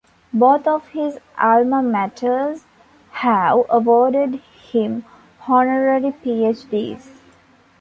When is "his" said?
0.87-1.19